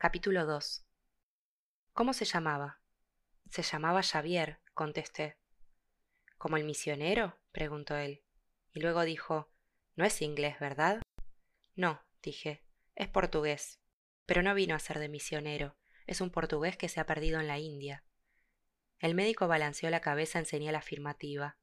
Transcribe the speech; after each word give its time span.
Capítulo 0.00 0.46
2 0.46 0.86
¿Cómo 1.92 2.12
se 2.12 2.24
llamaba? 2.24 2.80
Se 3.50 3.62
llamaba 3.62 4.04
Xavier, 4.04 4.60
contesté. 4.72 5.38
¿Como 6.36 6.56
el 6.56 6.62
misionero? 6.62 7.36
preguntó 7.50 7.96
él. 7.96 8.22
Y 8.72 8.78
luego 8.78 9.02
dijo 9.02 9.50
No 9.96 10.04
es 10.04 10.22
inglés, 10.22 10.54
¿verdad? 10.60 11.02
No, 11.74 12.00
dije, 12.22 12.62
es 12.94 13.08
portugués. 13.08 13.80
Pero 14.24 14.44
no 14.44 14.54
vino 14.54 14.76
a 14.76 14.78
ser 14.78 15.00
de 15.00 15.08
misionero, 15.08 15.76
es 16.06 16.20
un 16.20 16.30
portugués 16.30 16.76
que 16.76 16.88
se 16.88 17.00
ha 17.00 17.06
perdido 17.06 17.40
en 17.40 17.48
la 17.48 17.58
India. 17.58 18.04
El 19.00 19.16
médico 19.16 19.48
balanceó 19.48 19.90
la 19.90 20.00
cabeza 20.00 20.38
en 20.38 20.46
señal 20.46 20.76
afirmativa. 20.76 21.58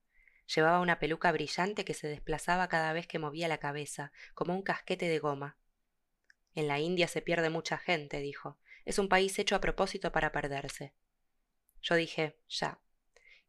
Llevaba 0.53 0.81
una 0.81 0.99
peluca 0.99 1.31
brillante 1.31 1.85
que 1.85 1.93
se 1.93 2.09
desplazaba 2.09 2.67
cada 2.67 2.91
vez 2.91 3.07
que 3.07 3.17
movía 3.17 3.47
la 3.47 3.59
cabeza, 3.59 4.11
como 4.33 4.53
un 4.53 4.61
casquete 4.61 5.07
de 5.07 5.19
goma. 5.19 5.57
En 6.55 6.67
la 6.67 6.79
India 6.79 7.07
se 7.07 7.21
pierde 7.21 7.49
mucha 7.49 7.77
gente, 7.77 8.19
dijo. 8.19 8.57
Es 8.85 8.97
un 8.97 9.09
país 9.09 9.37
hecho 9.37 9.55
a 9.55 9.61
propósito 9.61 10.11
para 10.11 10.31
perderse. 10.31 10.93
Yo 11.81 11.95
dije, 11.95 12.37
ya. 12.47 12.79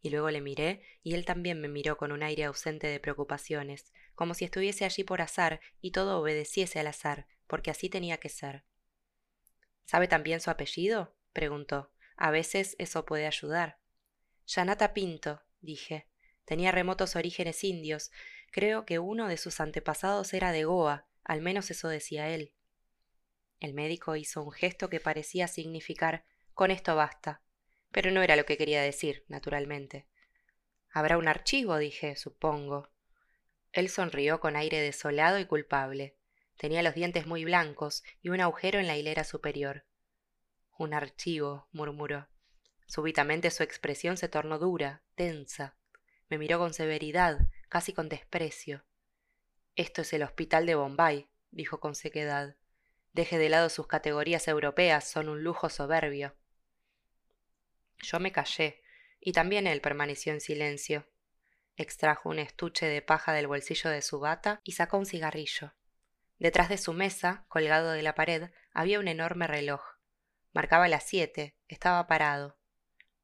Y 0.02 0.10
luego 0.10 0.30
le 0.30 0.40
miré, 0.40 0.82
y 1.02 1.14
él 1.14 1.24
también 1.24 1.60
me 1.60 1.68
miró 1.68 1.96
con 1.96 2.12
un 2.12 2.22
aire 2.22 2.44
ausente 2.44 2.86
de 2.86 3.00
preocupaciones, 3.00 3.92
como 4.14 4.34
si 4.34 4.44
estuviese 4.44 4.84
allí 4.84 5.04
por 5.04 5.22
azar 5.22 5.60
y 5.80 5.92
todo 5.92 6.20
obedeciese 6.20 6.80
al 6.80 6.88
azar, 6.88 7.26
porque 7.46 7.70
así 7.70 7.88
tenía 7.88 8.18
que 8.18 8.28
ser. 8.28 8.64
¿Sabe 9.84 10.08
también 10.08 10.40
su 10.40 10.50
apellido? 10.50 11.14
preguntó. 11.32 11.92
A 12.16 12.30
veces 12.30 12.74
eso 12.78 13.04
puede 13.04 13.26
ayudar. 13.26 13.78
Yanata 14.46 14.94
Pinto, 14.94 15.42
dije. 15.60 16.08
Tenía 16.44 16.72
remotos 16.72 17.14
orígenes 17.14 17.62
indios. 17.62 18.10
Creo 18.50 18.84
que 18.84 18.98
uno 18.98 19.28
de 19.28 19.36
sus 19.36 19.60
antepasados 19.60 20.32
era 20.32 20.52
de 20.52 20.64
Goa, 20.64 21.06
al 21.24 21.40
menos 21.40 21.70
eso 21.70 21.88
decía 21.88 22.28
él. 22.30 22.52
El 23.60 23.74
médico 23.74 24.16
hizo 24.16 24.42
un 24.42 24.52
gesto 24.52 24.88
que 24.88 25.00
parecía 25.00 25.48
significar 25.48 26.24
con 26.54 26.70
esto 26.70 26.94
basta. 26.96 27.42
Pero 27.90 28.10
no 28.10 28.22
era 28.22 28.36
lo 28.36 28.44
que 28.44 28.56
quería 28.56 28.82
decir, 28.82 29.24
naturalmente. 29.28 30.06
Habrá 30.90 31.18
un 31.18 31.28
archivo, 31.28 31.76
dije, 31.78 32.16
supongo. 32.16 32.90
Él 33.72 33.88
sonrió 33.88 34.40
con 34.40 34.56
aire 34.56 34.80
desolado 34.80 35.38
y 35.38 35.44
culpable. 35.44 36.16
Tenía 36.56 36.82
los 36.82 36.94
dientes 36.94 37.26
muy 37.26 37.44
blancos 37.44 38.02
y 38.22 38.30
un 38.30 38.40
agujero 38.40 38.78
en 38.78 38.86
la 38.86 38.96
hilera 38.96 39.24
superior. 39.24 39.84
Un 40.78 40.94
archivo, 40.94 41.68
murmuró. 41.72 42.28
Súbitamente 42.86 43.50
su 43.50 43.62
expresión 43.62 44.16
se 44.16 44.28
tornó 44.28 44.58
dura, 44.58 45.02
tensa. 45.14 45.76
Me 46.28 46.38
miró 46.38 46.58
con 46.58 46.72
severidad, 46.72 47.48
casi 47.68 47.92
con 47.92 48.08
desprecio. 48.08 48.84
Esto 49.74 50.02
es 50.02 50.12
el 50.12 50.22
hospital 50.22 50.64
de 50.66 50.74
Bombay, 50.74 51.28
dijo 51.50 51.80
con 51.80 51.94
sequedad. 51.94 52.56
Deje 53.16 53.38
de 53.38 53.48
lado 53.48 53.70
sus 53.70 53.86
categorías 53.86 54.46
europeas, 54.46 55.08
son 55.08 55.30
un 55.30 55.42
lujo 55.42 55.70
soberbio. 55.70 56.36
Yo 58.02 58.20
me 58.20 58.30
callé, 58.30 58.82
y 59.20 59.32
también 59.32 59.66
él 59.66 59.80
permaneció 59.80 60.34
en 60.34 60.42
silencio. 60.42 61.06
Extrajo 61.78 62.28
un 62.28 62.38
estuche 62.38 62.84
de 62.84 63.00
paja 63.00 63.32
del 63.32 63.46
bolsillo 63.46 63.88
de 63.88 64.02
su 64.02 64.20
bata 64.20 64.60
y 64.64 64.72
sacó 64.72 64.98
un 64.98 65.06
cigarrillo. 65.06 65.72
Detrás 66.38 66.68
de 66.68 66.76
su 66.76 66.92
mesa, 66.92 67.46
colgado 67.48 67.92
de 67.92 68.02
la 68.02 68.14
pared, 68.14 68.50
había 68.74 69.00
un 69.00 69.08
enorme 69.08 69.46
reloj. 69.46 69.80
Marcaba 70.52 70.86
las 70.86 71.04
siete, 71.04 71.56
estaba 71.68 72.06
parado. 72.08 72.58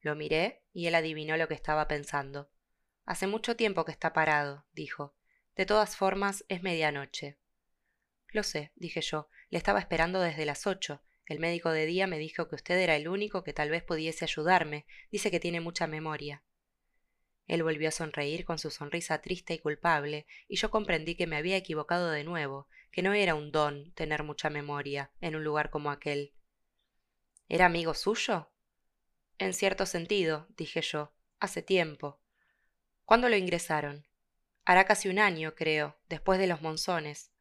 Lo 0.00 0.14
miré 0.14 0.64
y 0.72 0.86
él 0.86 0.94
adivinó 0.94 1.36
lo 1.36 1.48
que 1.48 1.54
estaba 1.54 1.86
pensando. 1.86 2.50
Hace 3.04 3.26
mucho 3.26 3.56
tiempo 3.56 3.84
que 3.84 3.92
está 3.92 4.14
parado, 4.14 4.64
dijo. 4.72 5.14
De 5.54 5.66
todas 5.66 5.96
formas, 5.96 6.46
es 6.48 6.62
medianoche. 6.62 7.36
Lo 8.28 8.42
sé, 8.42 8.72
dije 8.74 9.02
yo, 9.02 9.28
le 9.52 9.58
estaba 9.58 9.80
esperando 9.80 10.18
desde 10.22 10.46
las 10.46 10.66
ocho. 10.66 11.02
El 11.26 11.38
médico 11.38 11.72
de 11.72 11.84
día 11.84 12.06
me 12.06 12.18
dijo 12.18 12.48
que 12.48 12.54
usted 12.54 12.78
era 12.78 12.96
el 12.96 13.06
único 13.06 13.44
que 13.44 13.52
tal 13.52 13.68
vez 13.68 13.82
pudiese 13.82 14.24
ayudarme. 14.24 14.86
Dice 15.10 15.30
que 15.30 15.40
tiene 15.40 15.60
mucha 15.60 15.86
memoria. 15.86 16.42
Él 17.46 17.62
volvió 17.62 17.90
a 17.90 17.92
sonreír 17.92 18.46
con 18.46 18.58
su 18.58 18.70
sonrisa 18.70 19.20
triste 19.20 19.52
y 19.52 19.58
culpable, 19.58 20.26
y 20.48 20.56
yo 20.56 20.70
comprendí 20.70 21.16
que 21.16 21.26
me 21.26 21.36
había 21.36 21.58
equivocado 21.58 22.10
de 22.10 22.24
nuevo, 22.24 22.66
que 22.90 23.02
no 23.02 23.12
era 23.12 23.34
un 23.34 23.52
don 23.52 23.92
tener 23.92 24.22
mucha 24.22 24.48
memoria 24.48 25.10
en 25.20 25.36
un 25.36 25.44
lugar 25.44 25.68
como 25.68 25.90
aquel. 25.90 26.32
¿Era 27.46 27.66
amigo 27.66 27.92
suyo? 27.92 28.50
En 29.36 29.52
cierto 29.52 29.84
sentido, 29.84 30.46
dije 30.56 30.80
yo, 30.80 31.12
hace 31.40 31.60
tiempo. 31.60 32.22
¿Cuándo 33.04 33.28
lo 33.28 33.36
ingresaron? 33.36 34.06
Hará 34.64 34.86
casi 34.86 35.10
un 35.10 35.18
año, 35.18 35.54
creo, 35.54 35.98
después 36.08 36.38
de 36.38 36.46
los 36.46 36.62
monzones. 36.62 37.31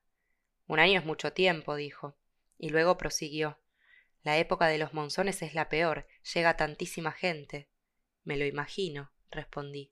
Un 0.72 0.80
año 0.80 0.98
es 0.98 1.06
mucho 1.06 1.34
tiempo, 1.34 1.76
dijo, 1.76 2.16
y 2.58 2.70
luego 2.70 2.98
prosiguió. 2.98 3.60
La 4.24 4.38
época 4.38 4.68
de 4.68 4.78
los 4.78 4.94
monzones 4.94 5.42
es 5.42 5.54
la 5.54 5.68
peor, 5.68 6.08
llega 6.34 6.56
tantísima 6.56 7.12
gente. 7.12 7.68
Me 8.24 8.38
lo 8.38 8.46
imagino, 8.46 9.12
respondí. 9.32 9.92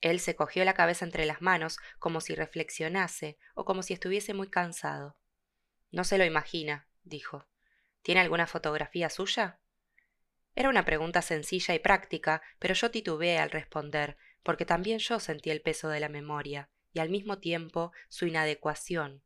Él 0.00 0.18
se 0.18 0.34
cogió 0.34 0.64
la 0.64 0.72
cabeza 0.72 1.04
entre 1.04 1.26
las 1.26 1.42
manos 1.42 1.76
como 1.98 2.22
si 2.22 2.34
reflexionase 2.34 3.36
o 3.54 3.66
como 3.66 3.82
si 3.82 3.92
estuviese 3.92 4.32
muy 4.32 4.48
cansado. 4.48 5.18
No 5.90 6.04
se 6.04 6.16
lo 6.16 6.24
imagina, 6.24 6.88
dijo. 7.04 7.46
¿Tiene 8.00 8.22
alguna 8.22 8.46
fotografía 8.46 9.10
suya? 9.10 9.60
Era 10.54 10.70
una 10.70 10.86
pregunta 10.86 11.20
sencilla 11.20 11.74
y 11.74 11.80
práctica, 11.80 12.40
pero 12.58 12.72
yo 12.72 12.90
titubeé 12.90 13.36
al 13.36 13.50
responder, 13.50 14.16
porque 14.42 14.64
también 14.64 15.00
yo 15.00 15.20
sentí 15.20 15.50
el 15.50 15.60
peso 15.60 15.90
de 15.90 16.00
la 16.00 16.08
memoria 16.08 16.70
y 16.94 17.00
al 17.00 17.10
mismo 17.10 17.40
tiempo 17.40 17.92
su 18.08 18.26
inadecuación, 18.26 19.22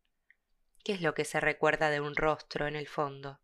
¿Qué 0.87 0.93
es 0.93 1.01
lo 1.01 1.15
que 1.15 1.25
se 1.25 1.41
recuerda 1.41 1.91
de 1.91 2.01
un 2.01 2.15
rostro 2.15 2.69
en 2.69 2.77
el 2.77 2.87
fondo? 2.87 3.41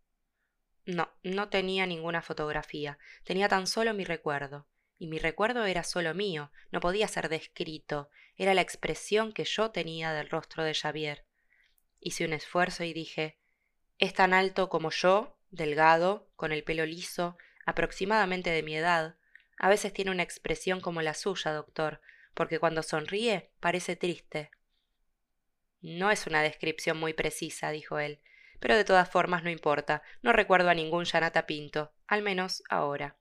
No, 0.87 1.13
no 1.25 1.49
tenía 1.49 1.87
ninguna 1.87 2.23
fotografía, 2.23 3.01
tenía 3.25 3.49
tan 3.49 3.67
solo 3.67 3.95
mi 3.95 4.05
recuerdo. 4.05 4.69
Y 4.97 5.09
mi 5.09 5.19
recuerdo 5.19 5.65
era 5.65 5.83
solo 5.83 6.15
mío, 6.15 6.53
no 6.71 6.79
podía 6.79 7.09
ser 7.09 7.29
descrito, 7.29 8.11
era 8.37 8.55
la 8.55 8.61
expresión 8.61 9.33
que 9.33 9.43
yo 9.43 9.73
tenía 9.73 10.13
del 10.13 10.31
rostro 10.31 10.63
de 10.63 10.73
Xavier. 10.73 11.27
Hice 11.99 12.25
un 12.25 12.33
esfuerzo 12.33 12.85
y 12.85 12.93
dije 12.93 13.41
Es 13.99 14.15
tan 14.15 14.35
alto 14.35 14.69
como 14.69 14.91
yo, 14.93 15.37
delgado, 15.51 16.31
con 16.37 16.53
el 16.53 16.63
pelo 16.63 16.87
liso, 16.87 17.37
aproximadamente 17.67 18.51
de 18.51 18.63
mi 18.63 18.77
edad. 18.77 19.17
A 19.59 19.69
veces 19.69 19.93
tiene 19.93 20.13
una 20.13 20.23
expresión 20.23 20.81
como 20.81 21.03
la 21.03 21.15
suya, 21.15 21.53
doctor, 21.53 22.03
porque 22.35 22.61
cuando 22.61 22.85
sonríe 22.85 23.51
parece 23.59 23.97
triste. 23.97 24.53
No 25.83 26.13
es 26.13 26.29
una 26.29 26.43
descripción 26.43 26.97
muy 26.97 27.13
precisa, 27.13 27.71
dijo 27.73 27.99
él, 27.99 28.21
pero 28.61 28.77
de 28.77 28.85
todas 28.85 29.11
formas 29.11 29.43
no 29.43 29.51
importa, 29.51 30.03
no 30.23 30.33
recuerdo 30.33 30.71
a 30.71 30.75
ningún 30.75 31.05
Yanata 31.05 31.45
Pinto, 31.45 31.93
al 32.07 32.23
menos 32.23 32.63
ahora. 32.71 33.17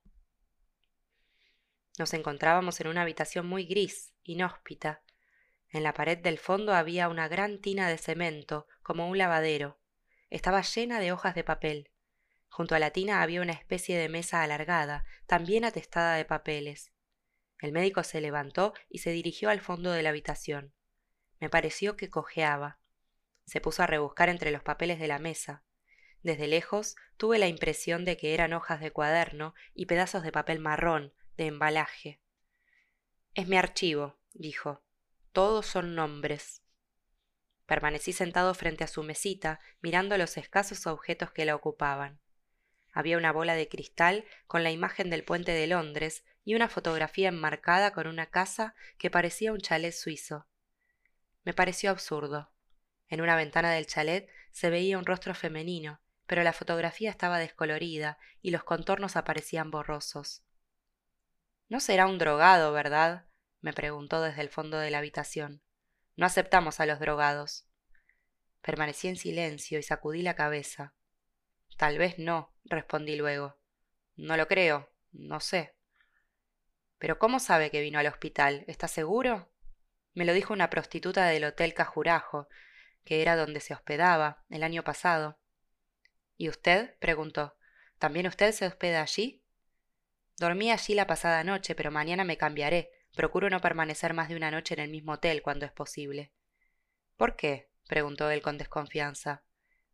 Nos 1.98 2.14
encontrábamos 2.14 2.80
en 2.80 2.86
una 2.86 3.02
habitación 3.02 3.46
muy 3.46 3.64
gris, 3.64 4.14
inhóspita. 4.22 5.02
En 5.70 5.82
la 5.82 5.92
pared 5.92 6.18
del 6.18 6.38
fondo 6.38 6.72
había 6.72 7.08
una 7.08 7.26
gran 7.26 7.60
tina 7.60 7.88
de 7.88 7.98
cemento, 7.98 8.68
como 8.82 9.08
un 9.08 9.18
lavadero. 9.18 9.80
Estaba 10.30 10.62
llena 10.62 11.00
de 11.00 11.10
hojas 11.10 11.34
de 11.34 11.42
papel. 11.42 11.90
Junto 12.48 12.76
a 12.76 12.78
la 12.78 12.90
tina 12.90 13.22
había 13.22 13.42
una 13.42 13.52
especie 13.52 13.98
de 13.98 14.08
mesa 14.08 14.42
alargada, 14.42 15.04
también 15.26 15.64
atestada 15.64 16.14
de 16.14 16.24
papeles. 16.24 16.92
El 17.58 17.72
médico 17.72 18.04
se 18.04 18.20
levantó 18.20 18.72
y 18.88 18.98
se 18.98 19.10
dirigió 19.10 19.50
al 19.50 19.60
fondo 19.60 19.90
de 19.90 20.02
la 20.02 20.10
habitación. 20.10 20.72
Me 21.42 21.50
pareció 21.50 21.96
que 21.96 22.08
cojeaba. 22.08 22.78
Se 23.46 23.60
puso 23.60 23.82
a 23.82 23.88
rebuscar 23.88 24.28
entre 24.28 24.52
los 24.52 24.62
papeles 24.62 25.00
de 25.00 25.08
la 25.08 25.18
mesa. 25.18 25.64
Desde 26.22 26.46
lejos 26.46 26.94
tuve 27.16 27.40
la 27.40 27.48
impresión 27.48 28.04
de 28.04 28.16
que 28.16 28.32
eran 28.32 28.52
hojas 28.52 28.78
de 28.78 28.92
cuaderno 28.92 29.52
y 29.74 29.86
pedazos 29.86 30.22
de 30.22 30.30
papel 30.30 30.60
marrón, 30.60 31.12
de 31.36 31.46
embalaje. 31.46 32.20
Es 33.34 33.48
mi 33.48 33.56
archivo, 33.56 34.20
dijo. 34.32 34.84
Todos 35.32 35.66
son 35.66 35.96
nombres. 35.96 36.62
Permanecí 37.66 38.12
sentado 38.12 38.54
frente 38.54 38.84
a 38.84 38.86
su 38.86 39.02
mesita, 39.02 39.58
mirando 39.80 40.16
los 40.18 40.36
escasos 40.36 40.86
objetos 40.86 41.32
que 41.32 41.44
la 41.44 41.56
ocupaban. 41.56 42.20
Había 42.92 43.18
una 43.18 43.32
bola 43.32 43.56
de 43.56 43.68
cristal 43.68 44.24
con 44.46 44.62
la 44.62 44.70
imagen 44.70 45.10
del 45.10 45.24
puente 45.24 45.50
de 45.50 45.66
Londres 45.66 46.24
y 46.44 46.54
una 46.54 46.68
fotografía 46.68 47.30
enmarcada 47.30 47.92
con 47.92 48.06
una 48.06 48.26
casa 48.26 48.76
que 48.96 49.10
parecía 49.10 49.52
un 49.52 49.58
chalet 49.58 49.92
suizo. 49.92 50.46
Me 51.44 51.52
pareció 51.52 51.90
absurdo. 51.90 52.52
En 53.08 53.20
una 53.20 53.36
ventana 53.36 53.72
del 53.72 53.86
chalet 53.86 54.28
se 54.52 54.70
veía 54.70 54.98
un 54.98 55.06
rostro 55.06 55.34
femenino, 55.34 56.00
pero 56.26 56.42
la 56.42 56.52
fotografía 56.52 57.10
estaba 57.10 57.38
descolorida 57.38 58.18
y 58.40 58.50
los 58.52 58.64
contornos 58.64 59.16
aparecían 59.16 59.70
borrosos. 59.70 60.42
No 61.68 61.80
será 61.80 62.06
un 62.06 62.18
drogado, 62.18 62.72
¿verdad? 62.72 63.26
me 63.60 63.72
preguntó 63.72 64.20
desde 64.20 64.42
el 64.42 64.48
fondo 64.48 64.78
de 64.78 64.90
la 64.90 64.98
habitación. 64.98 65.62
No 66.16 66.26
aceptamos 66.26 66.80
a 66.80 66.86
los 66.86 67.00
drogados. 67.00 67.66
Permanecí 68.60 69.08
en 69.08 69.16
silencio 69.16 69.78
y 69.78 69.82
sacudí 69.82 70.22
la 70.22 70.34
cabeza. 70.34 70.94
Tal 71.76 71.98
vez 71.98 72.18
no, 72.18 72.54
respondí 72.64 73.16
luego. 73.16 73.58
No 74.16 74.36
lo 74.36 74.48
creo, 74.48 74.90
no 75.12 75.40
sé. 75.40 75.74
Pero 76.98 77.18
¿cómo 77.18 77.40
sabe 77.40 77.70
que 77.70 77.80
vino 77.80 77.98
al 77.98 78.06
hospital? 78.06 78.64
¿Está 78.68 78.88
seguro? 78.88 79.51
Me 80.14 80.24
lo 80.24 80.32
dijo 80.32 80.52
una 80.52 80.70
prostituta 80.70 81.26
del 81.26 81.44
Hotel 81.44 81.74
Cajurajo, 81.74 82.48
que 83.04 83.22
era 83.22 83.36
donde 83.36 83.60
se 83.60 83.74
hospedaba 83.74 84.44
el 84.50 84.62
año 84.62 84.84
pasado. 84.84 85.38
¿Y 86.36 86.48
usted? 86.48 86.96
preguntó. 86.98 87.56
¿También 87.98 88.26
usted 88.26 88.52
se 88.52 88.66
hospeda 88.66 89.02
allí? 89.02 89.42
Dormí 90.38 90.70
allí 90.70 90.94
la 90.94 91.06
pasada 91.06 91.44
noche, 91.44 91.74
pero 91.74 91.90
mañana 91.90 92.24
me 92.24 92.36
cambiaré. 92.36 92.90
Procuro 93.14 93.50
no 93.50 93.60
permanecer 93.60 94.14
más 94.14 94.28
de 94.28 94.36
una 94.36 94.50
noche 94.50 94.74
en 94.74 94.80
el 94.80 94.90
mismo 94.90 95.12
hotel 95.12 95.42
cuando 95.42 95.66
es 95.66 95.72
posible. 95.72 96.32
¿Por 97.16 97.36
qué? 97.36 97.70
preguntó 97.86 98.30
él 98.30 98.42
con 98.42 98.58
desconfianza. 98.58 99.44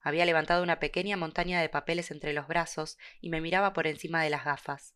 Había 0.01 0.25
levantado 0.25 0.63
una 0.63 0.79
pequeña 0.79 1.17
montaña 1.17 1.61
de 1.61 1.69
papeles 1.69 2.11
entre 2.11 2.33
los 2.33 2.47
brazos 2.47 2.97
y 3.21 3.31
me 3.31 3.41
miraba 3.41 3.73
por 3.73 3.87
encima 3.87 4.23
de 4.23 4.31
las 4.31 4.45
gafas. 4.45 4.95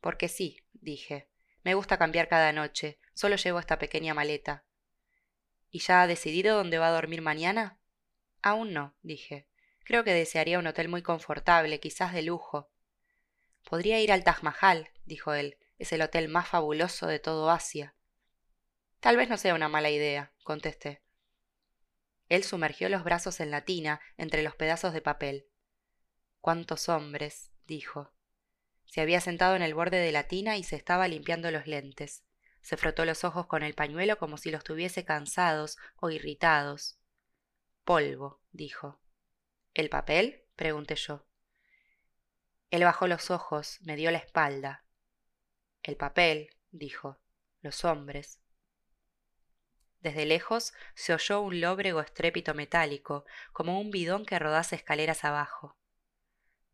Porque 0.00 0.28
sí, 0.28 0.64
dije. 0.72 1.28
Me 1.64 1.74
gusta 1.74 1.98
cambiar 1.98 2.28
cada 2.28 2.52
noche. 2.52 3.00
Solo 3.14 3.36
llevo 3.36 3.58
esta 3.58 3.78
pequeña 3.78 4.14
maleta. 4.14 4.64
¿Y 5.70 5.80
ya 5.80 6.02
ha 6.02 6.06
decidido 6.06 6.56
dónde 6.56 6.78
va 6.78 6.88
a 6.88 6.92
dormir 6.92 7.22
mañana? 7.22 7.80
Aún 8.42 8.72
no, 8.72 8.94
dije. 9.02 9.48
Creo 9.84 10.04
que 10.04 10.12
desearía 10.12 10.58
un 10.58 10.66
hotel 10.66 10.88
muy 10.88 11.02
confortable, 11.02 11.80
quizás 11.80 12.12
de 12.12 12.22
lujo. 12.22 12.70
Podría 13.68 14.00
ir 14.00 14.12
al 14.12 14.24
Taj 14.24 14.42
Mahal, 14.42 14.90
dijo 15.04 15.34
él. 15.34 15.58
Es 15.78 15.92
el 15.92 16.02
hotel 16.02 16.28
más 16.28 16.48
fabuloso 16.48 17.06
de 17.06 17.18
todo 17.18 17.50
Asia. 17.50 17.94
Tal 19.00 19.16
vez 19.16 19.28
no 19.28 19.36
sea 19.36 19.54
una 19.54 19.68
mala 19.68 19.90
idea, 19.90 20.32
contesté. 20.44 21.02
Él 22.28 22.44
sumergió 22.44 22.88
los 22.88 23.04
brazos 23.04 23.40
en 23.40 23.50
la 23.50 23.64
tina 23.64 24.00
entre 24.16 24.42
los 24.42 24.54
pedazos 24.54 24.92
de 24.92 25.02
papel. 25.02 25.46
¿Cuántos 26.40 26.88
hombres? 26.88 27.50
dijo. 27.66 28.13
Se 28.94 29.00
había 29.00 29.20
sentado 29.20 29.56
en 29.56 29.62
el 29.62 29.74
borde 29.74 29.96
de 29.96 30.12
la 30.12 30.28
tina 30.28 30.56
y 30.56 30.62
se 30.62 30.76
estaba 30.76 31.08
limpiando 31.08 31.50
los 31.50 31.66
lentes. 31.66 32.22
Se 32.60 32.76
frotó 32.76 33.04
los 33.04 33.24
ojos 33.24 33.48
con 33.48 33.64
el 33.64 33.74
pañuelo 33.74 34.18
como 34.18 34.36
si 34.36 34.52
los 34.52 34.62
tuviese 34.62 35.04
cansados 35.04 35.78
o 35.96 36.10
irritados. 36.10 37.00
Polvo, 37.82 38.40
dijo. 38.52 39.00
¿El 39.74 39.88
papel? 39.88 40.44
pregunté 40.54 40.94
yo. 40.94 41.26
Él 42.70 42.84
bajó 42.84 43.08
los 43.08 43.32
ojos, 43.32 43.80
me 43.80 43.96
dio 43.96 44.12
la 44.12 44.18
espalda. 44.18 44.84
El 45.82 45.96
papel, 45.96 46.50
dijo. 46.70 47.18
Los 47.62 47.84
hombres. 47.84 48.38
Desde 50.02 50.24
lejos 50.24 50.72
se 50.94 51.14
oyó 51.14 51.40
un 51.40 51.60
lóbrego 51.60 52.00
estrépito 52.00 52.54
metálico, 52.54 53.24
como 53.52 53.80
un 53.80 53.90
bidón 53.90 54.24
que 54.24 54.38
rodase 54.38 54.76
escaleras 54.76 55.24
abajo. 55.24 55.76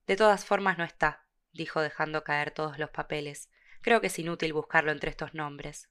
De 0.06 0.16
todas 0.16 0.44
formas 0.44 0.76
no 0.76 0.84
está, 0.84 1.29
dijo 1.52 1.80
dejando 1.80 2.24
caer 2.24 2.50
todos 2.50 2.78
los 2.78 2.90
papeles. 2.90 3.50
Creo 3.82 4.00
que 4.00 4.08
es 4.08 4.18
inútil 4.18 4.52
buscarlo 4.52 4.92
entre 4.92 5.10
estos 5.10 5.34
nombres. 5.34 5.88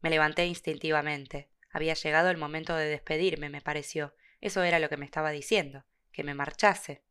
Me 0.00 0.10
levanté 0.10 0.46
instintivamente. 0.46 1.48
Había 1.70 1.94
llegado 1.94 2.30
el 2.30 2.36
momento 2.36 2.74
de 2.76 2.86
despedirme, 2.86 3.48
me 3.48 3.60
pareció. 3.60 4.14
Eso 4.40 4.62
era 4.62 4.78
lo 4.78 4.88
que 4.88 4.96
me 4.96 5.04
estaba 5.04 5.30
diciendo, 5.30 5.84
que 6.12 6.24
me 6.24 6.34
marchase. 6.34 7.02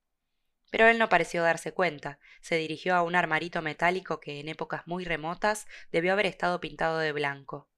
Pero 0.71 0.88
él 0.88 0.98
no 0.98 1.09
pareció 1.09 1.44
darse 1.44 1.74
cuenta. 1.74 2.19
Se 2.42 2.57
dirigió 2.57 2.95
a 2.95 3.01
un 3.01 3.15
armarito 3.15 3.62
metálico 3.62 4.19
que 4.19 4.39
en 4.39 4.50
épocas 4.50 4.86
muy 4.88 5.06
remotas 5.06 5.68
debió 5.92 6.13
haber 6.13 6.25
estado 6.25 6.59
pintado 6.59 7.00
de 7.00 7.12
blanco 7.12 7.69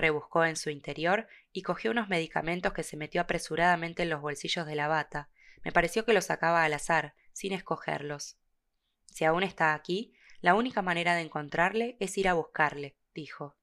rebuscó 0.00 0.44
en 0.44 0.56
su 0.56 0.70
interior 0.70 1.28
y 1.52 1.62
cogió 1.62 1.90
unos 1.90 2.08
medicamentos 2.08 2.72
que 2.72 2.82
se 2.82 2.96
metió 2.96 3.20
apresuradamente 3.20 4.02
en 4.02 4.10
los 4.10 4.20
bolsillos 4.20 4.66
de 4.66 4.74
la 4.74 4.88
bata. 4.88 5.28
Me 5.62 5.72
pareció 5.72 6.04
que 6.04 6.12
los 6.12 6.26
sacaba 6.26 6.64
al 6.64 6.72
azar, 6.72 7.14
sin 7.32 7.52
escogerlos. 7.52 8.36
Si 9.10 9.24
aún 9.24 9.42
está 9.42 9.74
aquí, 9.74 10.14
la 10.40 10.54
única 10.54 10.82
manera 10.82 11.14
de 11.14 11.22
encontrarle 11.22 11.96
es 12.00 12.16
ir 12.16 12.28
a 12.28 12.34
buscarle, 12.34 12.96
dijo. 13.14 13.56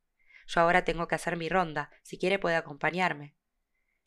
Yo 0.47 0.61
ahora 0.61 0.85
tengo 0.85 1.07
que 1.07 1.15
hacer 1.15 1.35
mi 1.35 1.49
ronda, 1.49 1.91
si 2.03 2.17
quiere 2.17 2.39
puede 2.39 2.55
acompañarme. 2.55 3.35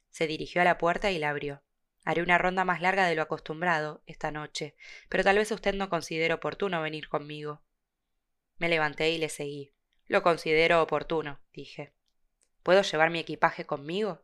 Se 0.09 0.27
dirigió 0.27 0.63
a 0.63 0.65
la 0.65 0.79
puerta 0.79 1.11
y 1.11 1.19
la 1.19 1.31
abrió. 1.31 1.63
Haré 2.05 2.23
una 2.23 2.39
ronda 2.39 2.65
más 2.65 2.81
larga 2.81 3.07
de 3.07 3.15
lo 3.15 3.23
acostumbrado 3.23 4.03
esta 4.07 4.31
noche, 4.31 4.75
pero 5.09 5.23
tal 5.23 5.37
vez 5.37 5.51
usted 5.51 5.75
no 5.75 5.91
considere 5.91 6.33
oportuno 6.33 6.81
venir 6.81 7.09
conmigo. 7.09 7.63
Me 8.57 8.69
levanté 8.69 9.11
y 9.11 9.19
le 9.19 9.29
seguí. 9.29 9.75
Lo 10.07 10.23
considero 10.23 10.83
oportuno, 10.83 11.41
dije. 11.53 11.93
¿Puedo 12.63 12.83
llevar 12.83 13.11
mi 13.11 13.19
equipaje 13.19 13.67
conmigo? 13.67 14.23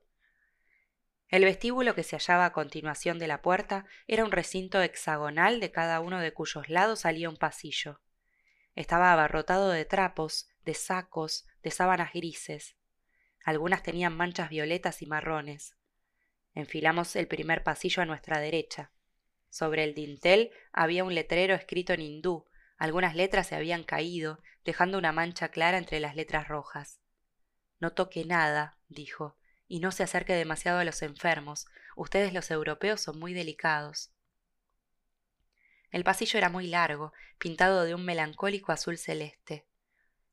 El 1.29 1.45
vestíbulo 1.45 1.95
que 1.95 2.05
se 2.05 2.17
hallaba 2.17 2.47
a 2.47 2.53
continuación 2.53 3.19
de 3.19 3.27
la 3.27 3.43
puerta 3.43 3.87
era 4.07 4.25
un 4.25 4.31
recinto 4.31 4.81
hexagonal 4.81 5.59
de 5.59 5.73
cada 5.73 6.01
uno 6.01 6.21
de 6.21 6.33
cuyos 6.33 6.69
lados 6.69 7.01
salía 7.01 7.29
un 7.29 7.37
pasillo. 7.37 8.01
Estaba 8.75 9.13
abarrotado 9.13 9.71
de 9.71 9.85
trapos, 9.85 10.49
de 10.65 10.75
sacos, 10.75 11.47
de 11.63 11.71
sábanas 11.71 12.13
grises. 12.13 12.77
Algunas 13.45 13.83
tenían 13.83 14.17
manchas 14.17 14.51
violetas 14.51 15.03
y 15.03 15.07
marrones. 15.07 15.77
Enfilamos 16.55 17.17
el 17.17 17.27
primer 17.27 17.65
pasillo 17.65 18.03
a 18.03 18.07
nuestra 18.07 18.39
derecha. 18.39 18.93
Sobre 19.51 19.85
el 19.85 19.95
dintel 19.95 20.51
había 20.73 21.05
un 21.05 21.15
letrero 21.15 21.55
escrito 21.55 21.93
en 21.93 22.03
hindú. 22.03 22.47
Algunas 22.77 23.17
letras 23.17 23.49
se 23.49 23.57
habían 23.57 23.83
caído, 23.83 24.41
dejando 24.65 24.99
una 24.99 25.13
mancha 25.13 25.49
clara 25.49 25.79
entre 25.79 25.99
las 25.99 26.15
letras 26.15 26.47
rojas. 26.47 27.01
No 27.81 27.93
toque 27.93 28.25
nada, 28.25 28.79
dijo, 28.89 29.37
y 29.69 29.81
no 29.81 29.93
se 29.93 30.03
acerque 30.03 30.35
demasiado 30.35 30.79
a 30.79 30.85
los 30.85 31.03
enfermos. 31.03 31.67
Ustedes 31.97 32.33
los 32.33 32.51
europeos 32.51 33.01
son 33.01 33.19
muy 33.19 33.35
delicados. 33.35 34.13
El 35.91 36.05
pasillo 36.05 36.39
era 36.39 36.49
muy 36.49 36.67
largo, 36.67 37.13
pintado 37.39 37.85
de 37.85 37.95
un 37.95 38.05
melancólico 38.05 38.73
azul 38.73 38.99
celeste. 38.99 39.67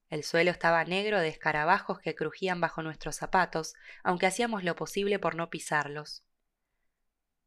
El 0.10 0.24
suelo 0.24 0.52
estaba 0.52 0.84
negro 0.84 1.20
de 1.20 1.30
escarabajos 1.30 2.00
que 2.00 2.16
crujían 2.16 2.62
bajo 2.62 2.84
nuestros 2.84 3.16
zapatos, 3.16 3.74
aunque 4.04 4.28
hacíamos 4.28 4.64
lo 4.64 4.76
posible 4.76 5.20
por 5.20 5.36
no 5.36 5.50
pisarlos. 5.50 6.24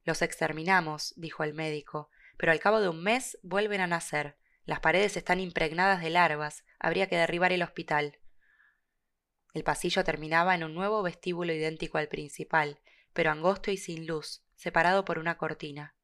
Los 0.05 0.23
exterminamos, 0.23 1.15
dijo 1.17 1.45
el 1.45 1.55
médico, 1.55 2.11
pero 2.37 2.53
al 2.53 2.61
cabo 2.61 2.81
de 2.81 2.89
un 2.89 3.03
mes 3.03 3.39
vuelven 3.43 3.81
a 3.81 3.87
nacer. 3.87 4.37
Las 4.65 4.81
paredes 4.81 5.17
están 5.17 5.41
impregnadas 5.41 6.01
de 6.01 6.11
larvas. 6.11 6.65
Habría 6.79 7.09
que 7.09 7.17
derribar 7.17 7.53
el 7.53 7.63
hospital. 7.63 8.19
El 9.57 9.65
pasillo 9.65 10.05
terminaba 10.05 10.55
en 10.55 10.65
un 10.65 10.75
nuevo 10.75 11.03
vestíbulo 11.03 11.51
idéntico 11.51 11.97
al 11.97 12.09
principal, 12.09 12.79
pero 13.15 13.31
angosto 13.31 13.71
y 13.71 13.79
sin 13.79 14.07
luz, 14.07 14.43
separado 14.55 15.07
por 15.07 15.19
una 15.19 15.39
cortina. 15.39 15.97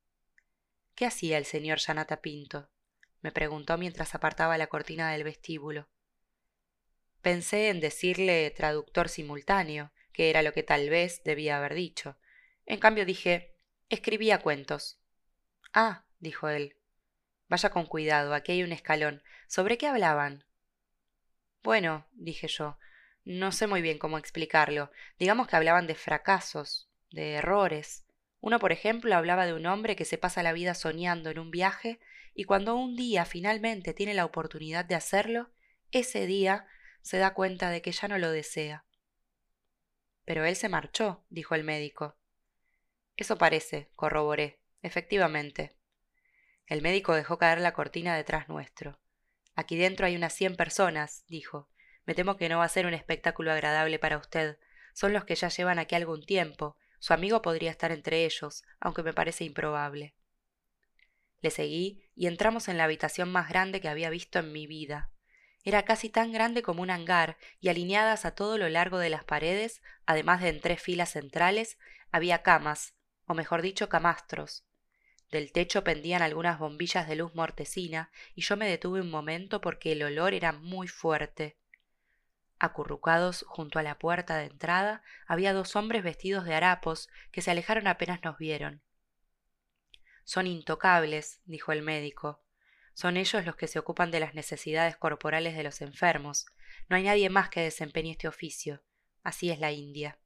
¿Qué 0.94 1.04
hacía 1.04 1.37
el 1.37 1.44
señor 1.44 1.76
Yanata 1.76 2.22
Pinto? 2.22 2.70
me 3.20 3.31
preguntó 3.31 3.76
mientras 3.76 4.14
apartaba 4.14 4.56
la 4.56 4.69
cortina 4.69 5.12
del 5.12 5.25
vestíbulo. 5.25 5.90
Pensé 7.20 7.69
en 7.69 7.81
decirle 7.81 8.50
traductor 8.52 9.10
simultáneo, 9.10 9.93
que 10.14 10.31
era 10.31 10.40
lo 10.40 10.55
que 10.55 10.62
tal 10.62 10.88
vez 10.88 11.22
debía 11.22 11.58
haber 11.58 11.75
dicho. 11.75 12.16
En 12.64 12.81
cambio 12.81 13.05
dije 13.05 13.55
escribía 13.90 14.38
cuentos. 14.38 14.98
Ah, 15.75 16.06
dijo 16.20 16.48
él. 16.48 16.78
Vaya 17.48 17.69
con 17.69 17.84
cuidado, 17.84 18.32
aquí 18.32 18.53
hay 18.53 18.62
un 18.62 18.72
escalón. 18.72 19.22
¿Sobre 19.46 19.76
qué 19.76 19.88
hablaban? 19.88 20.46
Bueno, 21.62 22.06
dije 22.12 22.48
yo, 22.48 22.79
no 23.24 23.52
sé 23.52 23.67
muy 23.67 23.82
bien 23.82 23.98
cómo 23.98 24.19
explicarlo. 24.19 24.91
Digamos 25.19 25.46
que 25.46 25.56
hablaban 25.56 25.86
de 25.86 25.94
fracasos, 25.94 26.88
de 27.10 27.34
errores. 27.34 28.05
Uno, 28.41 28.58
por 28.58 28.72
ejemplo, 28.72 29.14
hablaba 29.14 29.46
de 29.46 29.55
un 29.55 29.67
hombre 29.67 29.94
que 29.94 30.05
se 30.05 30.19
pasa 30.19 30.43
la 30.43 30.52
vida 30.52 30.74
soñando 30.74 31.31
en 31.31 31.38
un 31.38 31.50
viaje 31.50 32.00
y 32.34 32.44
cuando 32.44 32.74
un 32.74 32.96
día 32.96 33.24
finalmente 33.24 33.94
tiene 33.94 34.14
la 34.14 34.24
oportunidad 34.24 34.84
de 34.84 34.94
hacerlo, 34.94 35.50
ese 35.93 36.26
día 36.26 36.67
se 37.02 37.19
da 37.19 37.34
cuenta 37.34 37.70
de 37.70 37.82
que 37.82 37.93
ya 37.93 38.08
no 38.08 38.19
lo 38.19 38.31
desea. 38.31 38.84
Pero 40.24 40.44
él 40.44 40.56
se 40.56 40.69
marchó, 40.69 41.24
dijo 41.29 41.55
el 41.55 41.64
médico. 41.64 42.17
Eso 43.17 43.38
parece, 43.38 43.91
corroboré. 43.94 44.60
Efectivamente. 44.82 45.76
El 46.67 46.82
médico 46.82 47.14
dejó 47.14 47.38
caer 47.38 47.60
la 47.60 47.72
cortina 47.72 48.17
detrás 48.17 48.48
nuestro. 48.48 48.98
Aquí 49.55 49.76
dentro 49.76 50.06
hay 50.06 50.17
unas 50.17 50.32
cien 50.32 50.56
personas, 50.56 51.24
dijo. 51.29 51.69
Me 52.04 52.14
temo 52.14 52.36
que 52.36 52.48
no 52.48 52.58
va 52.58 52.64
a 52.64 52.68
ser 52.68 52.86
un 52.86 52.94
espectáculo 52.94 53.52
agradable 53.52 53.98
para 53.98 54.18
usted. 54.18 54.58
Son 54.94 55.12
los 55.12 55.24
que 55.24 55.34
ya 55.34 55.48
llevan 55.48 55.78
aquí 55.78 55.94
algún 55.94 56.24
tiempo. 56.24 56.76
Su 56.98 57.12
amigo 57.12 57.42
podría 57.42 57.70
estar 57.70 57.92
entre 57.92 58.24
ellos, 58.24 58.64
aunque 58.80 59.02
me 59.02 59.12
parece 59.12 59.44
improbable. 59.44 60.14
Le 61.40 61.50
seguí 61.50 62.08
y 62.14 62.26
entramos 62.26 62.68
en 62.68 62.78
la 62.78 62.84
habitación 62.84 63.30
más 63.30 63.48
grande 63.48 63.80
que 63.80 63.88
había 63.88 64.10
visto 64.10 64.38
en 64.38 64.52
mi 64.52 64.66
vida. 64.66 65.10
Era 65.64 65.84
casi 65.84 66.08
tan 66.08 66.32
grande 66.32 66.62
como 66.62 66.82
un 66.82 66.90
hangar, 66.90 67.36
y 67.60 67.68
alineadas 67.68 68.24
a 68.24 68.34
todo 68.34 68.58
lo 68.58 68.68
largo 68.68 68.98
de 68.98 69.10
las 69.10 69.24
paredes, 69.24 69.80
además 70.06 70.40
de 70.40 70.48
en 70.48 70.60
tres 70.60 70.82
filas 70.82 71.10
centrales, 71.10 71.78
había 72.10 72.42
camas, 72.42 72.94
o 73.26 73.34
mejor 73.34 73.62
dicho, 73.62 73.88
camastros. 73.88 74.64
Del 75.30 75.52
techo 75.52 75.84
pendían 75.84 76.20
algunas 76.20 76.58
bombillas 76.58 77.08
de 77.08 77.16
luz 77.16 77.34
mortecina, 77.34 78.10
y 78.34 78.42
yo 78.42 78.56
me 78.56 78.68
detuve 78.68 79.00
un 79.00 79.10
momento 79.10 79.60
porque 79.60 79.92
el 79.92 80.02
olor 80.02 80.34
era 80.34 80.52
muy 80.52 80.88
fuerte. 80.88 81.56
Acurrucados 82.62 83.44
junto 83.48 83.81
a 83.81 83.82
la 83.82 83.98
puerta 83.98 84.36
de 84.36 84.44
entrada 84.44 85.02
había 85.26 85.52
dos 85.52 85.74
hombres 85.74 86.04
vestidos 86.04 86.44
de 86.44 86.54
harapos 86.54 87.08
que 87.32 87.42
se 87.42 87.50
alejaron 87.50 87.88
apenas 87.88 88.22
nos 88.22 88.38
vieron. 88.38 88.82
Son 90.22 90.46
intocables, 90.46 91.40
dijo 91.44 91.72
el 91.72 91.82
médico. 91.82 92.40
Son 92.94 93.16
ellos 93.16 93.44
los 93.44 93.56
que 93.56 93.66
se 93.66 93.81
ocupan 93.81 94.12
de 94.12 94.20
las 94.20 94.34
necesidades 94.34 94.96
corporales 94.96 95.56
de 95.56 95.64
los 95.64 95.81
enfermos. 95.81 96.46
No 96.88 96.94
hay 96.94 97.02
nadie 97.02 97.31
más 97.31 97.48
que 97.48 97.62
desempeñe 97.62 98.12
este 98.12 98.28
oficio. 98.28 98.84
Así 99.24 99.50
es 99.50 99.58
la 99.58 99.72
India. 99.72 100.20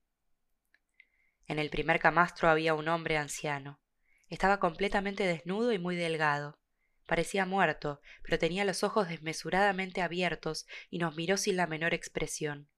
En 1.46 1.58
el 1.58 1.70
primer 1.70 1.98
camastro 2.00 2.50
había 2.50 2.74
un 2.74 2.88
hombre 2.88 3.16
anciano. 3.16 3.80
Estaba 4.28 4.60
completamente 4.60 5.24
desnudo 5.24 5.72
y 5.72 5.78
muy 5.78 5.96
delgado. 5.96 6.58
Parecía 7.06 7.46
muerto, 7.46 8.00
pero 8.22 8.38
tenía 8.38 8.64
los 8.64 8.82
ojos 8.82 9.08
desmesuradamente 9.08 10.02
abiertos 10.02 10.66
y 10.90 10.98
nos 10.98 11.16
miró 11.16 11.36
sin 11.36 11.56
la 11.56 11.66
menor 11.66 11.94
expresión. 11.94 12.68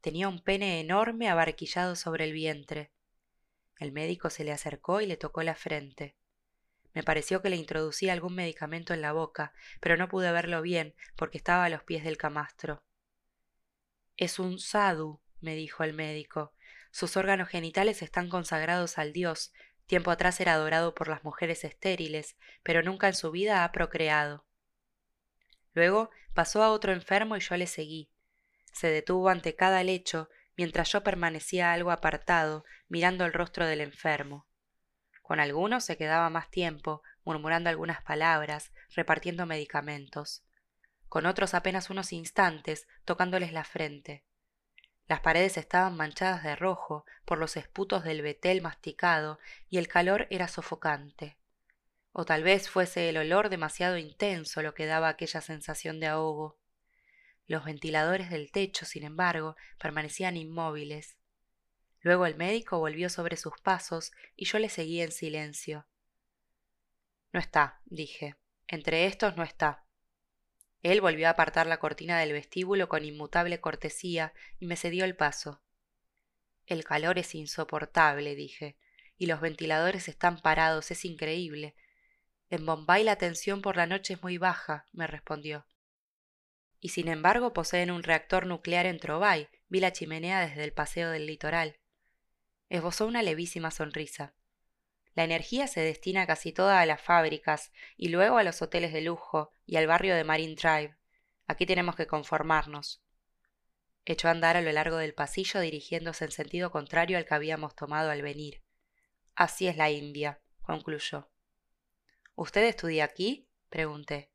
Tenía 0.00 0.28
un 0.28 0.42
pene 0.42 0.80
enorme 0.80 1.28
abarquillado 1.28 1.94
sobre 1.94 2.24
el 2.24 2.32
vientre. 2.32 2.92
El 3.78 3.92
médico 3.92 4.30
se 4.30 4.44
le 4.44 4.52
acercó 4.52 5.00
y 5.00 5.06
le 5.06 5.16
tocó 5.16 5.42
la 5.42 5.54
frente. 5.54 6.16
Me 6.94 7.02
pareció 7.02 7.42
que 7.42 7.50
le 7.50 7.56
introducía 7.56 8.12
algún 8.12 8.34
medicamento 8.34 8.94
en 8.94 9.02
la 9.02 9.12
boca, 9.12 9.52
pero 9.80 9.96
no 9.96 10.08
pude 10.08 10.32
verlo 10.32 10.62
bien 10.62 10.94
porque 11.14 11.38
estaba 11.38 11.64
a 11.64 11.68
los 11.68 11.84
pies 11.84 12.04
del 12.04 12.16
camastro. 12.16 12.82
Es 14.16 14.38
un 14.38 14.58
sadu, 14.58 15.20
me 15.40 15.54
dijo 15.54 15.84
el 15.84 15.92
médico. 15.92 16.54
Sus 16.90 17.16
órganos 17.16 17.48
genitales 17.48 18.02
están 18.02 18.28
consagrados 18.28 18.98
al 18.98 19.12
dios. 19.12 19.52
Tiempo 19.88 20.10
atrás 20.10 20.38
era 20.38 20.52
adorado 20.52 20.94
por 20.94 21.08
las 21.08 21.24
mujeres 21.24 21.64
estériles, 21.64 22.36
pero 22.62 22.82
nunca 22.82 23.08
en 23.08 23.14
su 23.14 23.30
vida 23.30 23.64
ha 23.64 23.72
procreado. 23.72 24.44
Luego 25.72 26.10
pasó 26.34 26.62
a 26.62 26.70
otro 26.70 26.92
enfermo 26.92 27.36
y 27.36 27.40
yo 27.40 27.56
le 27.56 27.66
seguí. 27.66 28.10
Se 28.70 28.88
detuvo 28.88 29.30
ante 29.30 29.56
cada 29.56 29.82
lecho, 29.82 30.28
mientras 30.58 30.92
yo 30.92 31.02
permanecía 31.02 31.72
algo 31.72 31.90
apartado, 31.90 32.66
mirando 32.88 33.24
el 33.24 33.32
rostro 33.32 33.64
del 33.64 33.80
enfermo. 33.80 34.46
Con 35.22 35.40
algunos 35.40 35.86
se 35.86 35.96
quedaba 35.96 36.28
más 36.28 36.50
tiempo, 36.50 37.02
murmurando 37.24 37.70
algunas 37.70 38.02
palabras, 38.02 38.72
repartiendo 38.94 39.46
medicamentos. 39.46 40.44
Con 41.08 41.24
otros 41.24 41.54
apenas 41.54 41.88
unos 41.88 42.12
instantes, 42.12 42.86
tocándoles 43.06 43.54
la 43.54 43.64
frente. 43.64 44.22
Las 45.08 45.20
paredes 45.20 45.56
estaban 45.56 45.96
manchadas 45.96 46.44
de 46.44 46.54
rojo 46.54 47.04
por 47.24 47.38
los 47.38 47.56
esputos 47.56 48.04
del 48.04 48.22
betel 48.22 48.62
masticado 48.62 49.38
y 49.68 49.78
el 49.78 49.88
calor 49.88 50.26
era 50.30 50.48
sofocante. 50.48 51.38
O 52.12 52.24
tal 52.24 52.42
vez 52.42 52.68
fuese 52.68 53.08
el 53.08 53.16
olor 53.16 53.48
demasiado 53.48 53.96
intenso 53.96 54.62
lo 54.62 54.74
que 54.74 54.86
daba 54.86 55.08
aquella 55.08 55.40
sensación 55.40 55.98
de 55.98 56.06
ahogo. 56.06 56.58
Los 57.46 57.64
ventiladores 57.64 58.30
del 58.30 58.52
techo, 58.52 58.84
sin 58.84 59.04
embargo, 59.04 59.56
permanecían 59.78 60.36
inmóviles, 60.36 61.18
Luego 62.00 62.26
el 62.26 62.36
médico 62.36 62.78
volvió 62.78 63.10
sobre 63.10 63.36
sus 63.36 63.58
pasos 63.60 64.12
y 64.36 64.44
yo 64.44 64.58
le 64.58 64.68
seguí 64.68 65.00
en 65.00 65.12
silencio. 65.12 65.86
No 67.32 67.40
está, 67.40 67.80
dije. 67.86 68.36
Entre 68.66 69.06
estos 69.06 69.36
no 69.36 69.42
está. 69.42 69.84
Él 70.82 71.00
volvió 71.00 71.26
a 71.26 71.30
apartar 71.30 71.66
la 71.66 71.78
cortina 71.78 72.18
del 72.18 72.32
vestíbulo 72.32 72.88
con 72.88 73.04
inmutable 73.04 73.60
cortesía 73.60 74.32
y 74.58 74.66
me 74.66 74.76
cedió 74.76 75.04
el 75.04 75.16
paso. 75.16 75.60
El 76.66 76.84
calor 76.84 77.18
es 77.18 77.34
insoportable, 77.34 78.34
dije, 78.34 78.76
y 79.16 79.26
los 79.26 79.40
ventiladores 79.40 80.08
están 80.08 80.40
parados, 80.40 80.90
es 80.90 81.04
increíble. 81.04 81.74
En 82.50 82.64
Bombay 82.64 83.04
la 83.04 83.16
tensión 83.16 83.62
por 83.62 83.76
la 83.76 83.86
noche 83.86 84.14
es 84.14 84.22
muy 84.22 84.38
baja, 84.38 84.86
me 84.92 85.06
respondió. 85.06 85.66
Y 86.80 86.90
sin 86.90 87.08
embargo 87.08 87.52
poseen 87.52 87.90
un 87.90 88.02
reactor 88.02 88.46
nuclear 88.46 88.86
en 88.86 89.00
Trobay, 89.00 89.48
vi 89.68 89.80
la 89.80 89.92
chimenea 89.92 90.46
desde 90.46 90.64
el 90.64 90.72
paseo 90.72 91.10
del 91.10 91.26
litoral 91.26 91.78
esbozó 92.68 93.06
una 93.06 93.22
levísima 93.22 93.70
sonrisa. 93.70 94.34
La 95.18 95.24
energía 95.24 95.66
se 95.66 95.80
destina 95.80 96.28
casi 96.28 96.52
toda 96.52 96.80
a 96.80 96.86
las 96.86 97.00
fábricas 97.00 97.72
y 97.96 98.10
luego 98.10 98.38
a 98.38 98.44
los 98.44 98.62
hoteles 98.62 98.92
de 98.92 99.00
lujo 99.00 99.50
y 99.66 99.74
al 99.74 99.88
barrio 99.88 100.14
de 100.14 100.22
Marine 100.22 100.54
Drive. 100.54 100.96
Aquí 101.48 101.66
tenemos 101.66 101.96
que 101.96 102.06
conformarnos. 102.06 103.02
Echó 104.04 104.28
a 104.28 104.30
andar 104.30 104.56
a 104.56 104.60
lo 104.60 104.70
largo 104.70 104.96
del 104.96 105.14
pasillo 105.14 105.58
dirigiéndose 105.58 106.24
en 106.24 106.30
sentido 106.30 106.70
contrario 106.70 107.18
al 107.18 107.26
que 107.26 107.34
habíamos 107.34 107.74
tomado 107.74 108.12
al 108.12 108.22
venir. 108.22 108.62
Así 109.34 109.66
es 109.66 109.76
la 109.76 109.90
India, 109.90 110.40
concluyó. 110.62 111.28
¿Usted 112.36 112.62
estudia 112.62 113.02
aquí? 113.02 113.48
pregunté. 113.70 114.30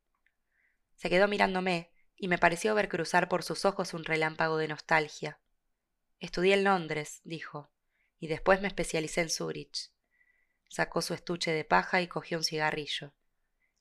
Se 0.98 1.10
quedó 1.10 1.30
mirándome 1.30 1.94
y 2.18 2.28
me 2.28 2.40
pareció 2.40 2.76
ver 2.76 2.90
cruzar 2.90 3.30
por 3.30 3.44
sus 3.44 3.64
ojos 3.64 3.94
un 3.94 4.04
relámpago 4.04 4.58
de 4.58 4.68
nostalgia. 4.68 5.40
Estudié 6.20 6.56
en 6.56 6.66
Londres, 6.66 7.22
dijo 7.24 7.72
y 8.20 8.28
después 8.28 8.60
me 8.60 8.68
especialicé 8.68 9.22
en 9.22 9.30
Zurich. 9.30 9.93
Sacó 10.74 11.04
su 11.04 11.14
estuche 11.14 11.52
de 11.52 11.66
paja 11.66 12.02
y 12.02 12.08
cogió 12.08 12.40
un 12.40 12.44
cigarrillo. 12.44 13.14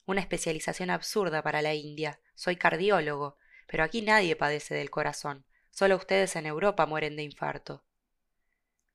Una 0.04 0.20
especialización 0.20 0.90
absurda 0.90 1.42
para 1.42 1.62
la 1.62 1.72
India. 1.72 2.20
Soy 2.34 2.56
cardiólogo, 2.56 3.38
pero 3.66 3.82
aquí 3.82 4.02
nadie 4.02 4.36
padece 4.36 4.74
del 4.74 4.90
corazón. 4.90 5.46
Solo 5.70 5.96
ustedes 5.96 6.36
en 6.36 6.44
Europa 6.44 6.84
mueren 6.84 7.16
de 7.16 7.22
infarto. 7.22 7.82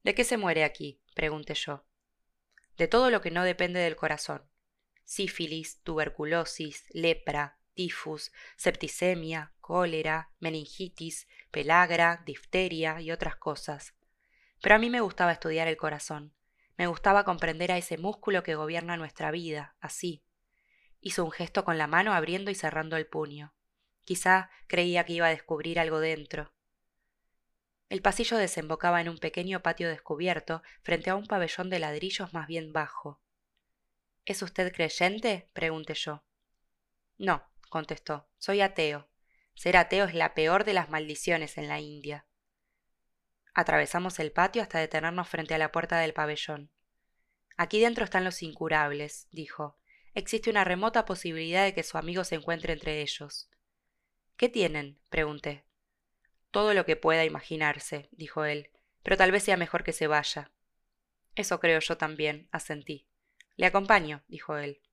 ¿De 0.03 0.13
qué 0.13 0.23
se 0.25 0.37
muere 0.37 0.63
aquí? 0.63 1.01
pregunté 1.15 1.55
yo. 1.55 1.85
De 2.77 2.87
todo 2.87 3.09
lo 3.09 3.19
que 3.19 3.31
no 3.31 3.43
depende 3.43 3.79
del 3.79 3.95
corazón. 3.95 4.47
Sífilis, 5.03 5.81
tuberculosis, 5.81 6.85
lepra, 6.91 7.57
tifus, 7.73 8.31
septicemia, 8.57 9.53
cólera, 9.59 10.29
meningitis, 10.39 11.27
pelagra, 11.49 12.21
difteria 12.27 13.01
y 13.01 13.09
otras 13.09 13.37
cosas. 13.37 13.95
Pero 14.61 14.75
a 14.75 14.77
mí 14.77 14.91
me 14.91 15.01
gustaba 15.01 15.31
estudiar 15.31 15.67
el 15.67 15.77
corazón. 15.77 16.36
Me 16.77 16.85
gustaba 16.87 17.23
comprender 17.23 17.71
a 17.71 17.77
ese 17.77 17.97
músculo 17.97 18.43
que 18.43 18.55
gobierna 18.55 18.97
nuestra 18.97 19.31
vida, 19.31 19.75
así. 19.79 20.23
Hizo 21.01 21.25
un 21.25 21.31
gesto 21.31 21.65
con 21.65 21.77
la 21.77 21.87
mano 21.87 22.13
abriendo 22.13 22.51
y 22.51 22.55
cerrando 22.55 22.97
el 22.97 23.07
puño. 23.07 23.55
Quizá 24.03 24.51
creía 24.67 25.03
que 25.03 25.13
iba 25.13 25.25
a 25.25 25.31
descubrir 25.31 25.79
algo 25.79 25.99
dentro. 25.99 26.53
El 27.89 28.01
pasillo 28.01 28.37
desembocaba 28.37 29.01
en 29.01 29.09
un 29.09 29.17
pequeño 29.17 29.63
patio 29.63 29.89
descubierto 29.89 30.61
frente 30.83 31.09
a 31.09 31.15
un 31.15 31.25
pabellón 31.25 31.69
de 31.69 31.79
ladrillos 31.79 32.33
más 32.33 32.47
bien 32.47 32.73
bajo. 32.73 33.21
¿Es 34.25 34.41
usted 34.41 34.71
creyente? 34.71 35.49
pregunté 35.53 35.95
yo. 35.95 36.23
No, 37.17 37.43
contestó, 37.69 38.29
soy 38.37 38.61
ateo. 38.61 39.09
Ser 39.55 39.77
ateo 39.77 40.05
es 40.05 40.13
la 40.13 40.35
peor 40.35 40.63
de 40.63 40.73
las 40.73 40.89
maldiciones 40.89 41.57
en 41.57 41.67
la 41.67 41.79
India. 41.79 42.26
Atravesamos 43.57 44.19
el 44.19 44.31
patio 44.31 44.61
hasta 44.61 44.77
detenernos 44.77 45.27
frente 45.27 45.55
a 45.55 45.57
la 45.57 45.71
puerta 45.71 45.97
del 45.97 46.13
pabellón. 46.13 46.69
Aquí 47.57 47.79
dentro 47.79 48.05
están 48.05 48.23
los 48.23 48.43
incurables, 48.43 49.27
dijo. 49.31 49.79
Existe 50.13 50.51
una 50.51 50.63
remota 50.63 51.05
posibilidad 51.05 51.63
de 51.63 51.73
que 51.73 51.81
su 51.81 51.97
amigo 51.97 52.23
se 52.23 52.35
encuentre 52.35 52.73
entre 52.73 53.01
ellos. 53.01 53.49
¿Qué 54.35 54.47
tienen? 54.47 54.99
pregunté. 55.09 55.65
Todo 56.51 56.75
lo 56.75 56.85
que 56.85 56.97
pueda 56.97 57.25
imaginarse, 57.25 58.09
dijo 58.11 58.45
él, 58.45 58.69
pero 59.01 59.17
tal 59.17 59.31
vez 59.31 59.41
sea 59.41 59.57
mejor 59.57 59.83
que 59.83 59.91
se 59.91 60.05
vaya. 60.05 60.51
Eso 61.33 61.59
creo 61.59 61.79
yo 61.79 61.97
también, 61.97 62.49
asentí. 62.51 63.07
Le 63.55 63.65
acompaño, 63.65 64.23
dijo 64.27 64.55
él. 64.57 64.83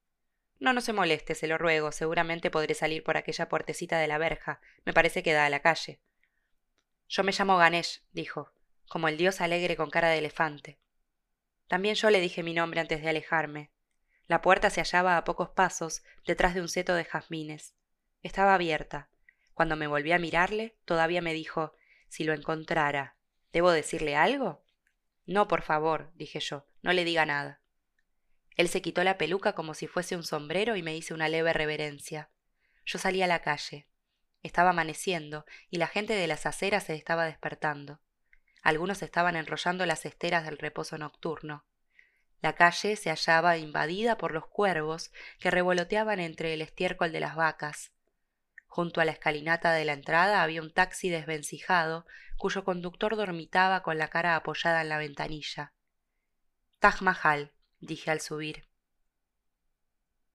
No, 0.59 0.73
no 0.73 0.81
se 0.81 0.95
moleste, 0.95 1.35
se 1.35 1.49
lo 1.49 1.59
ruego, 1.59 1.93
seguramente 1.93 2.51
podré 2.51 2.73
salir 2.73 3.05
por 3.05 3.19
aquella 3.19 3.47
puertecita 3.47 3.99
de 3.99 4.09
la 4.09 4.17
verja. 4.17 4.63
Me 4.87 4.95
parece 4.95 5.23
que 5.23 5.35
da 5.35 5.45
a 5.45 5.51
la 5.51 5.61
calle. 5.61 6.01
Yo 7.09 7.23
me 7.25 7.33
llamo 7.33 7.59
Ganesh, 7.59 8.03
dijo, 8.13 8.54
como 8.95 9.09
el 9.09 9.17
dios 9.17 9.41
alegre 9.41 9.75
con 9.75 9.91
cara 9.91 10.09
de 10.11 10.19
elefante. 10.19 10.79
También 11.67 11.97
yo 11.97 12.11
le 12.11 12.21
dije 12.21 12.45
mi 12.45 12.55
nombre 12.55 12.79
antes 12.79 13.03
de 13.03 13.09
alejarme. 13.09 13.73
La 14.29 14.41
puerta 14.41 14.71
se 14.71 14.81
hallaba 14.81 15.17
a 15.17 15.25
pocos 15.25 15.49
pasos, 15.49 16.05
detrás 16.25 16.55
de 16.55 16.61
un 16.61 16.69
seto 16.69 16.95
de 16.95 17.05
jazmines. 17.05 17.75
Estaba 18.23 18.55
abierta. 18.55 19.11
Cuando 19.53 19.75
me 19.75 19.89
volví 19.89 20.13
a 20.13 20.21
mirarle, 20.21 20.77
todavía 20.85 21.23
me 21.23 21.35
dijo 21.35 21.75
si 22.07 22.23
lo 22.23 22.35
encontrara. 22.35 23.17
¿Debo 23.53 23.73
decirle 23.73 24.15
algo? 24.15 24.63
No, 25.27 25.49
por 25.49 25.63
favor, 25.63 26.13
dije 26.15 26.39
yo, 26.39 26.65
no 26.83 26.93
le 26.93 27.05
diga 27.05 27.27
nada. 27.27 27.63
Él 28.55 28.69
se 28.69 28.81
quitó 28.81 29.03
la 29.03 29.19
peluca 29.19 29.57
como 29.57 29.75
si 29.75 29.89
fuese 29.89 30.15
un 30.15 30.23
sombrero 30.23 30.77
y 30.77 30.85
me 30.85 30.97
hice 30.97 31.15
una 31.15 31.29
leve 31.29 31.53
reverencia. 31.53 32.31
Yo 32.87 33.01
salí 33.01 33.23
a 33.23 33.27
la 33.27 33.43
calle. 33.43 33.89
Estaba 34.45 34.71
amaneciendo 34.71 35.47
y 35.69 35.79
la 35.79 35.89
gente 35.89 36.13
de 36.13 36.29
las 36.29 36.47
aceras 36.47 36.85
se 36.85 36.95
estaba 36.95 37.25
despertando. 37.25 38.04
Algunos 38.65 39.03
estaban 39.03 39.37
enrollando 39.37 39.85
las 39.85 40.07
esteras 40.07 40.47
del 40.47 40.57
reposo 40.57 40.97
nocturno. 40.97 41.67
La 42.41 42.55
calle 42.55 42.97
se 42.97 43.11
hallaba 43.11 43.59
invadida 43.59 44.17
por 44.17 44.33
los 44.33 44.47
cuervos 44.47 45.13
que 45.39 45.51
revoloteaban 45.51 46.19
entre 46.19 46.55
el 46.55 46.63
estiércol 46.63 47.13
de 47.13 47.21
las 47.21 47.37
vacas. 47.37 47.93
Junto 48.67 49.03
a 49.03 49.05
la 49.05 49.13
escalinata 49.13 49.73
de 49.73 49.85
la 49.85 49.93
entrada 49.93 50.43
había 50.43 50.63
un 50.63 50.73
taxi 50.73 51.11
desvencijado 51.11 52.07
cuyo 52.39 52.65
conductor 52.65 53.17
dormitaba 53.17 53.83
con 53.83 53.99
la 53.99 54.09
cara 54.09 54.35
apoyada 54.35 54.81
en 54.81 54.89
la 54.89 54.99
ventanilla. 54.99 55.75
Taj 56.79 57.03
Mahal, 57.03 57.53
dije 57.81 58.11
al 58.11 58.23
subir. 58.23 58.67